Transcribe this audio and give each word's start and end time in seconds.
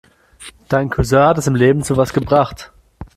Dein 0.67 0.89
Cousin 0.89 1.19
hat 1.27 1.37
es 1.37 1.45
im 1.45 1.53
Leben 1.53 1.83
zu 1.83 1.95
was 1.95 2.11
gebracht. 2.11 2.71